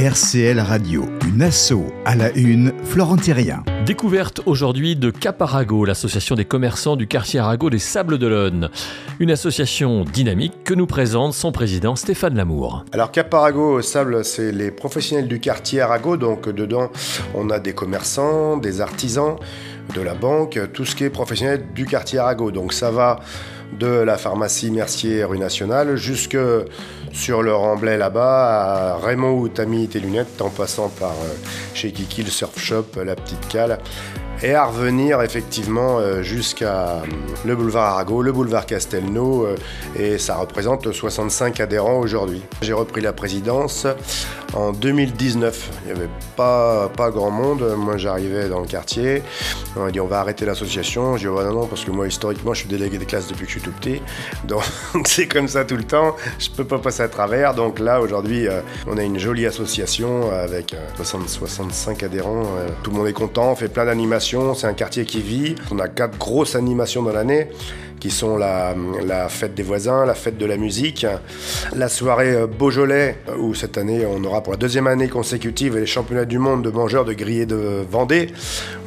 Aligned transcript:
RCL 0.00 0.58
Radio, 0.60 1.04
une 1.28 1.42
asso 1.42 1.74
à 2.06 2.16
la 2.16 2.32
une, 2.32 2.72
Florent 2.84 3.18
Thérien. 3.18 3.62
Découverte 3.84 4.40
aujourd'hui 4.46 4.96
de 4.96 5.10
Caparago, 5.10 5.84
l'association 5.84 6.36
des 6.36 6.46
commerçants 6.46 6.96
du 6.96 7.06
quartier 7.06 7.38
Arago 7.38 7.68
des 7.68 7.78
Sables 7.78 8.16
d'Olonne. 8.16 8.70
Une 9.18 9.30
association 9.30 10.04
dynamique 10.04 10.64
que 10.64 10.72
nous 10.72 10.86
présente 10.86 11.34
son 11.34 11.52
président 11.52 11.96
Stéphane 11.96 12.34
Lamour. 12.34 12.86
Alors 12.92 13.12
Caparago 13.12 13.82
Sable, 13.82 14.24
c'est 14.24 14.52
les 14.52 14.70
professionnels 14.70 15.28
du 15.28 15.38
quartier 15.38 15.82
Arago, 15.82 16.16
donc 16.16 16.48
dedans 16.48 16.90
on 17.34 17.50
a 17.50 17.58
des 17.58 17.74
commerçants, 17.74 18.56
des 18.56 18.80
artisans, 18.80 19.36
de 19.92 20.00
la 20.00 20.14
banque, 20.14 20.58
tout 20.72 20.84
ce 20.84 20.94
qui 20.94 21.04
est 21.04 21.10
professionnel 21.10 21.66
du 21.74 21.86
quartier 21.86 22.18
Arago. 22.18 22.50
Donc 22.50 22.72
ça 22.72 22.90
va 22.90 23.20
de 23.78 23.86
la 23.86 24.18
pharmacie 24.18 24.70
Mercier 24.70 25.24
rue 25.24 25.38
Nationale 25.38 25.96
jusque 25.96 26.36
sur 27.12 27.42
le 27.42 27.54
Remblai 27.54 27.96
là-bas 27.96 28.94
à 28.94 28.96
Raymond 28.96 29.38
ou 29.38 29.48
Tammy 29.48 29.88
tes 29.88 30.00
lunettes 30.00 30.40
en 30.40 30.48
passant 30.48 30.88
par 30.88 31.10
euh, 31.10 31.34
chez 31.74 31.92
Kiki 31.92 32.22
le 32.22 32.30
surf 32.30 32.58
shop, 32.58 32.86
la 33.04 33.16
petite 33.16 33.48
cale 33.48 33.78
et 34.42 34.54
à 34.54 34.64
revenir 34.64 35.20
effectivement 35.20 35.98
euh, 35.98 36.22
jusqu'à 36.22 36.88
euh, 36.88 37.00
le 37.44 37.54
boulevard 37.54 37.94
Arago, 37.94 38.22
le 38.22 38.32
boulevard 38.32 38.64
Castelnau, 38.64 39.46
et 39.98 40.18
ça 40.18 40.36
représente 40.36 40.90
65 40.90 41.60
adhérents 41.60 41.98
aujourd'hui. 41.98 42.42
J'ai 42.62 42.72
repris 42.72 43.02
la 43.02 43.12
présidence 43.12 43.86
en 44.54 44.72
2019. 44.72 45.70
Il 45.82 45.92
n'y 45.92 45.98
avait 45.98 46.10
pas, 46.36 46.88
pas 46.88 47.10
grand 47.10 47.30
monde. 47.30 47.74
Moi, 47.76 47.96
j'arrivais 47.96 48.48
dans 48.48 48.60
le 48.60 48.66
quartier. 48.66 49.22
On 49.76 49.80
m'a 49.80 49.90
dit 49.90 50.00
on 50.00 50.06
va 50.06 50.20
arrêter 50.20 50.44
l'association. 50.44 51.16
J'ai 51.16 51.28
dit 51.28 51.34
oh, 51.34 51.42
non, 51.42 51.52
non, 51.52 51.66
parce 51.66 51.84
que 51.84 51.90
moi, 51.90 52.06
historiquement, 52.06 52.54
je 52.54 52.60
suis 52.60 52.68
délégué 52.68 52.98
des 52.98 53.06
classes 53.06 53.28
depuis 53.28 53.46
que 53.46 53.52
je 53.52 53.58
suis 53.58 53.60
tout 53.60 53.72
petit. 53.72 54.02
Donc, 54.44 54.62
c'est 55.06 55.26
comme 55.26 55.48
ça 55.48 55.64
tout 55.64 55.76
le 55.76 55.84
temps. 55.84 56.16
Je 56.38 56.50
peux 56.50 56.64
pas 56.64 56.78
passer 56.78 57.02
à 57.02 57.08
travers. 57.08 57.54
Donc 57.54 57.78
là, 57.78 58.00
aujourd'hui, 58.00 58.48
euh, 58.48 58.60
on 58.86 58.96
a 58.98 59.02
une 59.02 59.18
jolie 59.18 59.46
association 59.46 60.30
avec 60.30 60.74
60, 60.96 61.22
euh, 61.22 61.28
65 61.28 62.02
adhérents. 62.02 62.44
Euh, 62.58 62.68
tout 62.82 62.90
le 62.90 62.96
monde 62.96 63.08
est 63.08 63.12
content. 63.12 63.52
On 63.52 63.56
fait 63.56 63.68
plein 63.68 63.84
d'animations. 63.84 64.54
C'est 64.54 64.66
un 64.66 64.74
quartier 64.74 65.04
qui 65.04 65.20
vit. 65.20 65.54
On 65.70 65.78
a 65.78 65.88
quatre 65.88 66.18
grosses 66.18 66.54
animations 66.54 67.02
dans 67.02 67.12
l'année 67.12 67.48
qui 68.00 68.10
sont 68.10 68.36
la, 68.36 68.74
fête 69.28 69.54
des 69.54 69.62
voisins, 69.62 70.04
la 70.06 70.14
fête 70.14 70.38
de 70.38 70.46
la 70.46 70.56
musique, 70.56 71.06
la 71.76 71.88
soirée 71.88 72.32
euh, 72.32 72.46
Beaujolais, 72.46 73.18
euh, 73.28 73.36
où 73.36 73.54
cette 73.54 73.76
année 73.78 74.06
on 74.06 74.24
aura 74.24 74.42
pour 74.42 74.52
la 74.52 74.56
deuxième 74.56 74.86
année 74.86 75.08
consécutive 75.08 75.76
les 75.76 75.86
championnats 75.86 76.24
du 76.24 76.38
monde 76.38 76.62
de 76.62 76.70
mangeurs 76.70 77.04
de 77.04 77.12
grillés 77.12 77.46
de 77.46 77.84
Vendée, 77.88 78.28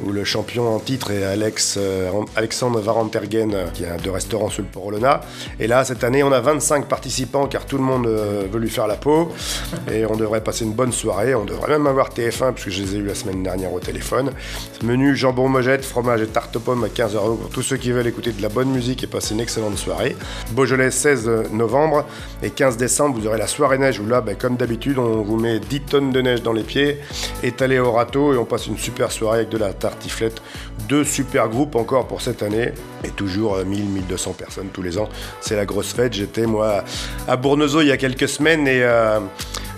où 0.04 0.10
le 0.10 0.24
champion 0.24 0.74
en 0.74 0.80
titre 0.80 1.12
est 1.12 1.22
Alex, 1.22 1.76
euh, 1.78 2.10
Alexandre 2.34 2.80
Varantergen, 2.80 3.54
qui 3.72 3.84
a 3.86 3.96
deux 3.96 4.10
restaurants 4.10 4.50
sur 4.50 4.62
le 4.62 4.68
Port 4.68 4.86
Olona. 4.86 5.20
Et 5.60 5.68
là, 5.68 5.84
cette 5.84 6.02
année, 6.02 6.22
on 6.22 6.32
a 6.32 6.40
25 6.40 6.86
participants, 6.86 7.46
car 7.46 7.66
tout 7.66 7.78
le 7.78 7.84
monde 7.84 8.06
veut 8.06 8.58
lui 8.58 8.70
faire 8.70 8.86
la 8.86 8.96
peau, 8.96 9.32
et 9.90 10.04
on 10.06 10.16
devrait 10.16 10.42
passer 10.42 10.64
une 10.64 10.72
bonne 10.72 10.92
soirée. 10.92 11.34
On 11.34 11.44
devrait 11.44 11.70
même 11.70 11.86
avoir 11.86 12.10
TF1, 12.10 12.52
puisque 12.52 12.70
je 12.70 12.82
les 12.82 12.96
ai 12.96 12.98
eu 12.98 13.06
la 13.06 13.14
semaine 13.14 13.42
dernière 13.42 13.72
au 13.72 13.80
téléphone. 13.80 14.32
Menu 14.82 15.14
jambon 15.14 15.48
mojette, 15.48 15.84
fromage 15.84 16.22
et 16.22 16.26
tarte 16.26 16.56
aux 16.56 16.60
pommes 16.60 16.84
à 16.84 16.88
15 16.88 17.14
euros 17.14 17.34
pour 17.34 17.50
tous 17.50 17.62
ceux 17.62 17.76
qui 17.76 17.92
veulent 17.92 18.06
écouter 18.06 18.32
de 18.32 18.42
la 18.42 18.48
bonne 18.48 18.70
musique 18.70 19.03
et 19.04 19.06
passer 19.06 19.34
une 19.34 19.40
excellente 19.40 19.78
soirée. 19.78 20.16
Beaujolais 20.52 20.90
16 20.90 21.30
novembre 21.52 22.04
et 22.42 22.50
15 22.50 22.76
décembre, 22.76 23.18
vous 23.18 23.26
aurez 23.26 23.38
la 23.38 23.46
soirée 23.46 23.78
neige 23.78 24.00
où 24.00 24.06
là, 24.06 24.20
ben, 24.20 24.36
comme 24.36 24.56
d'habitude, 24.56 24.98
on 24.98 25.22
vous 25.22 25.36
met 25.38 25.60
10 25.60 25.80
tonnes 25.80 26.10
de 26.12 26.20
neige 26.20 26.42
dans 26.42 26.52
les 26.52 26.62
pieds, 26.62 26.98
étalé 27.42 27.78
au 27.78 27.92
râteau 27.92 28.34
et 28.34 28.36
on 28.36 28.44
passe 28.44 28.66
une 28.66 28.78
super 28.78 29.12
soirée 29.12 29.38
avec 29.38 29.50
de 29.50 29.58
la 29.58 29.72
tartiflette. 29.72 30.42
Deux 30.88 31.04
super 31.04 31.48
groupes 31.48 31.76
encore 31.76 32.06
pour 32.06 32.20
cette 32.20 32.42
année 32.42 32.72
et 33.04 33.10
toujours 33.10 33.58
1000-1200 33.58 33.64
euh, 33.64 34.32
personnes 34.32 34.68
tous 34.72 34.82
les 34.82 34.98
ans. 34.98 35.08
C'est 35.40 35.56
la 35.56 35.66
grosse 35.66 35.92
fête. 35.92 36.12
J'étais 36.12 36.46
moi 36.46 36.84
à 37.28 37.36
Bournezeau 37.36 37.80
il 37.80 37.88
y 37.88 37.92
a 37.92 37.96
quelques 37.96 38.28
semaines 38.28 38.66
et 38.66 38.82
euh, 38.82 39.20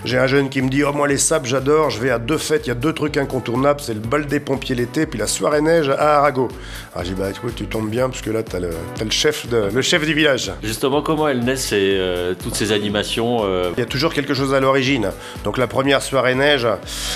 j'ai 0.05 0.19
un 0.19 0.27
jeune 0.27 0.49
qui 0.49 0.63
me 0.63 0.69
dit 0.69 0.85
Oh, 0.85 0.93
moi, 0.93 1.09
les 1.09 1.19
sables, 1.19 1.47
j'adore. 1.47 1.91
Je 1.91 2.01
vais 2.01 2.11
à 2.11 2.19
deux 2.19 2.39
fêtes. 2.39 2.67
Il 2.67 2.69
y 2.69 2.73
a 2.73 2.77
deux 2.77 2.93
trucs 2.93 3.17
incontournables 3.17 3.81
c'est 3.81 3.95
le 3.95 4.01
bal 4.01 4.27
des 4.27 4.41
pompiers 4.41 4.75
l'été, 4.75 5.07
puis 5.07 5.19
la 5.19 5.27
soirée 5.27 5.61
neige 5.61 5.89
à 5.89 6.19
Arago. 6.19 6.49
Alors, 6.95 7.05
j'ai 7.05 7.15
dit 7.15 7.21
Bah, 7.21 7.31
écoute, 7.31 7.55
tu 7.57 7.67
tombes 7.67 7.89
bien, 7.89 8.09
parce 8.09 8.23
que 8.23 8.31
là, 8.31 8.43
t'as 8.43 8.61
le, 8.61 8.71
as 9.01 9.05
le, 9.05 9.11
chef 9.11 9.49
de, 9.49 9.69
le 9.73 9.83
chef 9.83 10.05
du 10.05 10.15
village. 10.15 10.53
Justement, 10.63 11.03
comment 11.03 11.29
elles 11.29 11.45
naissent 11.45 11.71
euh, 11.73 12.35
toutes 12.41 12.55
ces 12.55 12.73
animations 12.73 13.39
euh 13.45 13.71
Il 13.77 13.81
y 13.81 13.83
a 13.83 13.87
toujours 13.87 14.13
quelque 14.13 14.35
chose 14.35 14.55
à 14.55 14.61
l'origine. 14.61 15.11
Donc, 15.45 15.59
la 15.59 15.67
première 15.67 16.03
soirée 16.03 16.35
neige, 16.35 16.67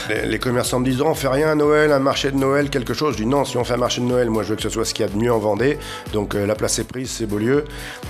les, 0.08 0.38
commerçants 0.38 0.80
me 0.80 0.84
disent 0.84 1.00
oh, 1.00 1.08
On 1.08 1.14
fait 1.14 1.28
rien 1.28 1.48
à 1.48 1.54
Noël, 1.54 1.92
un 1.92 1.98
marché 1.98 2.30
de 2.30 2.36
Noël, 2.36 2.70
quelque 2.70 2.94
chose. 2.94 3.14
Je 3.16 3.22
dis 3.22 3.26
Non, 3.26 3.44
si 3.44 3.56
on 3.56 3.64
fait 3.64 3.74
un 3.74 3.78
marché 3.78 4.00
de 4.00 4.06
Noël, 4.06 4.30
moi, 4.30 4.42
je 4.42 4.50
veux 4.50 4.56
que 4.56 4.62
ce 4.62 4.68
soit 4.68 4.84
ce 4.84 4.94
qu'il 4.94 5.04
y 5.04 5.08
a 5.08 5.12
de 5.12 5.16
mieux 5.16 5.32
en 5.32 5.38
Vendée. 5.38 5.78
Donc, 6.12 6.34
euh, 6.34 6.46
la 6.46 6.54
place 6.54 6.78
est 6.78 6.84
prise, 6.84 7.10
c'est 7.10 7.26
Beaulieu. 7.26 7.64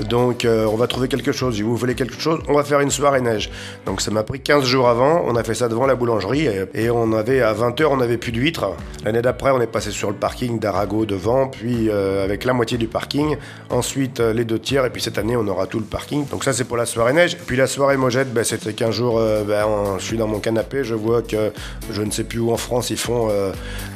Donc, 0.09 0.47
on 0.47 0.77
va 0.77 0.87
trouver 0.87 1.09
quelque 1.09 1.33
chose. 1.33 1.57
Si 1.57 1.63
vous 1.63 1.77
voulez 1.77 1.95
quelque 1.95 2.19
chose, 2.21 2.41
on 2.49 2.55
va 2.55 2.65
faire 2.65 2.81
une 2.81 2.91
soirée 2.91 3.21
neige. 3.21 3.51
Donc, 3.87 4.01
ça 4.01 4.11
m'a 4.11 4.23
pris 4.23 4.41
15 4.41 4.60
jours 4.67 4.89
avant, 4.89 5.23
on 5.27 5.37
a 5.37 5.43
fait 5.43 5.55
ça 5.55 5.69
devant 5.69 5.87
la 5.87 5.95
boulangerie 5.95 6.49
et, 6.75 6.91
on 6.91 7.13
avait 7.13 7.43
à 7.43 7.53
20h, 7.53 7.87
on 7.91 8.01
avait 8.01 8.17
plus 8.17 8.33
d'huîtres. 8.33 8.73
L'année 9.05 9.23
d'après, 9.23 9.51
on 9.51 9.61
est 9.61 9.67
passé 9.67 9.91
sur 9.91 10.09
le 10.09 10.17
parking 10.17 10.59
d'Arago 10.59 11.07
devant, 11.07 11.49
puis 11.49 11.89
euh, 11.89 12.25
avec 12.25 12.45
la 12.45 12.53
moitié 12.53 12.79
du 12.79 12.89
parking, 12.89 13.37
ensuite 13.71 14.21
euh, 14.21 14.33
les 14.33 14.45
deux 14.45 14.59
tiers, 14.59 14.85
et 14.85 14.91
puis 14.91 15.03
cette 15.03 15.19
année, 15.19 15.37
on 15.37 15.47
aura 15.47 15.67
tout 15.67 15.79
le 15.79 15.85
parking. 15.85 16.27
Donc 16.29 16.45
ça, 16.45 16.53
c'est 16.53 16.65
pour 16.65 16.77
la 16.77 16.87
soirée 16.87 17.13
neige. 17.13 17.37
Puis 17.47 17.57
la 17.57 17.67
soirée 17.67 17.97
mojette, 17.97 18.33
ben, 18.33 18.45
c'était 18.45 18.73
qu'un 18.73 18.91
jour, 18.91 19.19
euh, 19.19 19.45
ben, 19.45 19.67
je 19.99 20.05
suis 20.05 20.17
dans 20.17 20.27
mon 20.27 20.41
canapé, 20.41 20.85
je 20.85 20.95
vois 20.95 21.23
que 21.23 21.53
je 21.91 22.03
ne 22.03 22.11
sais 22.11 22.25
plus 22.25 22.41
où 22.41 22.53
en 22.53 22.57
France, 22.57 22.91
ils 22.91 22.99
font 22.99 23.29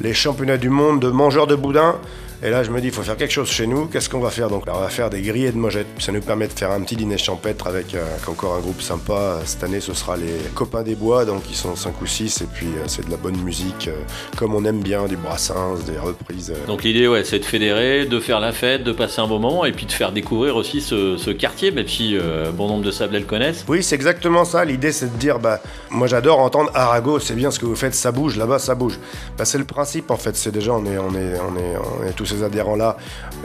les 0.01 0.15
championnats 0.15 0.59
du 0.59 0.69
monde 0.69 1.01
de 1.01 1.09
mangeurs 1.09 1.47
de 1.47 1.55
boudin. 1.55 1.97
Et 2.45 2.51
là, 2.51 2.63
je 2.63 2.71
me 2.71 2.79
dis, 2.79 2.89
il 2.89 2.93
faut 2.93 3.01
faire 3.01 3.17
quelque 3.17 3.33
chose 3.33 3.49
chez 3.49 3.67
nous. 3.67 3.87
Qu'est-ce 3.87 4.11
qu'on 4.11 4.21
va 4.21 4.29
faire 4.29 4.51
Donc, 4.51 4.65
on 4.67 4.79
va 4.79 4.91
faire 4.91 5.09
des 5.09 5.23
grillés 5.23 5.51
de 5.51 5.57
mojettes. 5.57 5.87
Ça 5.99 6.13
nous 6.13 6.21
permet 6.21 6.47
de 6.47 6.53
faire 6.53 6.73
un 6.73 6.83
petit 6.83 6.95
dîner 6.95 7.17
champêtre 7.17 7.67
avec 7.67 7.95
euh, 7.95 8.05
encore 8.29 8.57
un 8.57 8.61
groupe 8.61 8.83
sympa. 8.83 9.39
Cette 9.47 9.65
année, 9.65 9.81
ce 9.81 9.95
sera 9.95 10.19
les 10.19 10.51
Copains 10.55 10.83
des 10.83 10.95
Bois, 10.95 11.25
donc 11.25 11.45
ils 11.49 11.57
sont 11.57 11.75
5 11.75 12.03
ou 12.03 12.07
6. 12.07 12.43
Et 12.43 12.47
puis, 12.53 12.67
euh, 12.67 12.85
c'est 12.87 13.07
de 13.07 13.11
la 13.11 13.17
bonne 13.17 13.39
musique, 13.39 13.89
euh, 13.89 13.95
comme 14.37 14.55
on 14.55 14.63
aime 14.67 14.83
bien, 14.83 15.07
du 15.07 15.17
brassins, 15.17 15.77
des 15.87 15.99
reprises. 15.99 16.53
Donc, 16.67 16.85
l'idée, 16.85 17.09
ouais, 17.09 17.25
c'est 17.25 17.39
de 17.39 17.47
fédérer, 17.47 18.05
de 18.05 18.21
faire 18.21 18.41
la 18.41 18.53
fête, 18.53 18.85
de 18.85 18.93
passer 18.93 19.23
un 19.23 19.27
bon 19.27 19.39
moment 19.39 19.65
et 19.65 19.73
puis 19.73 19.87
de 19.87 19.93
faire 19.93 20.13
découvrir 20.13 20.57
aussi 20.57 20.83
ce, 20.83 21.31
quartier, 21.31 21.71
même 21.71 21.89
si 21.89 22.19
bon 22.59 22.69
nombre 22.69 22.85
de 22.85 22.91
Sablés 22.91 23.21
le 23.21 23.25
connaissent. 23.25 23.65
Oui, 23.69 23.83
c'est 23.83 23.95
exactement 23.95 24.45
ça. 24.45 24.67
L'idée, 24.67 24.93
c'est 24.93 25.11
de 25.11 25.17
dire, 25.17 25.39
bah, 25.39 25.63
moi 25.89 26.07
j'adore 26.09 26.41
entendre 26.41 26.71
Arago, 26.75 27.19
c'est 27.21 27.35
bien 27.35 27.51
ce 27.51 27.59
que 27.59 27.65
vous 27.65 27.75
faites, 27.75 27.95
ça 27.95 28.13
bouge, 28.13 28.37
là-bas, 28.37 28.59
ça 28.59 28.75
bouge. 28.75 28.99
Bah, 29.39 29.47
c'est 29.47 29.59
le 29.59 29.65
principe, 29.65 30.11
en 30.11 30.19
fait. 30.19 30.37
C'est 30.37 30.53
déjà, 30.53 30.73
on 30.75 30.85
est, 30.85 30.99
on 30.99 31.15
est, 31.15 31.41
on 31.41 31.57
est, 31.57 31.77
on 32.01 32.07
est 32.07 32.13
tous 32.13 32.34
adhérents-là, 32.43 32.97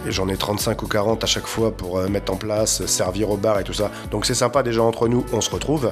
et 0.08 0.12
j'en 0.12 0.28
ai 0.28 0.38
35 0.38 0.82
ou 0.82 0.88
40 0.88 1.24
à 1.24 1.28
chaque 1.28 1.48
fois 1.48 1.72
pour 1.72 1.98
euh, 1.98 2.08
mettre 2.08 2.32
en 2.32 2.36
place, 2.36 2.86
servir 2.86 3.30
au 3.30 3.38
bar 3.38 3.60
et 3.60 3.64
tout 3.64 3.74
ça. 3.74 3.92
Donc 4.12 4.26
c'est 4.26 4.34
sympa 4.34 4.64
déjà 4.64 4.82
entre 4.82 5.08
nous, 5.08 5.26
on 5.34 5.42
se 5.42 5.50
retrouve. 5.50 5.92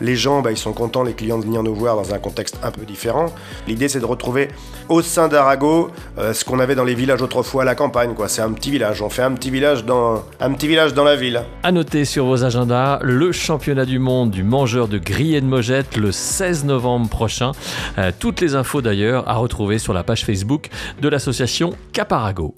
Les 0.00 0.16
gens, 0.16 0.42
bah, 0.42 0.52
ils 0.52 0.56
sont 0.56 0.72
contents, 0.72 1.02
les 1.02 1.14
clients, 1.14 1.38
de 1.38 1.44
venir 1.44 1.62
nous 1.62 1.74
voir 1.74 1.96
dans 1.96 2.14
un 2.14 2.18
contexte 2.18 2.58
un 2.62 2.70
peu 2.70 2.84
différent. 2.84 3.26
L'idée, 3.66 3.88
c'est 3.88 4.00
de 4.00 4.04
retrouver 4.04 4.48
au 4.88 5.02
sein 5.02 5.28
d'Arago 5.28 5.90
euh, 6.18 6.32
ce 6.32 6.44
qu'on 6.44 6.60
avait 6.60 6.74
dans 6.74 6.84
les 6.84 6.94
villages 6.94 7.22
autrefois 7.22 7.62
à 7.62 7.64
la 7.64 7.74
campagne. 7.74 8.14
Quoi. 8.14 8.28
C'est 8.28 8.42
un 8.42 8.52
petit 8.52 8.70
village. 8.70 9.02
On 9.02 9.10
fait 9.10 9.22
un 9.22 9.32
petit 9.32 9.50
village 9.50 9.84
dans 9.84 10.24
un 10.40 10.52
petit 10.52 10.68
village 10.68 10.94
dans 10.94 11.04
la 11.04 11.16
ville. 11.16 11.42
À 11.62 11.72
noter 11.72 12.04
sur 12.04 12.26
vos 12.26 12.44
agendas 12.44 12.98
le 13.02 13.32
championnat 13.32 13.84
du 13.84 13.98
monde 13.98 14.30
du 14.30 14.42
mangeur 14.42 14.88
de 14.88 14.98
grillés 14.98 15.40
de 15.40 15.46
mojettes 15.46 15.96
le 15.96 16.12
16 16.12 16.64
novembre 16.64 17.08
prochain. 17.08 17.52
Euh, 17.98 18.12
toutes 18.18 18.40
les 18.40 18.54
infos 18.54 18.82
d'ailleurs 18.82 19.28
à 19.28 19.34
retrouver 19.34 19.78
sur 19.78 19.92
la 19.92 20.04
page 20.04 20.24
Facebook 20.24 20.68
de 21.00 21.08
l'association 21.08 21.74
Caparago. 21.92 22.35
Chicago. 22.36 22.54